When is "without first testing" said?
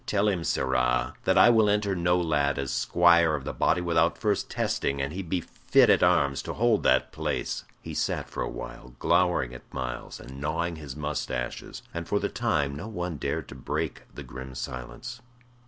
3.81-4.99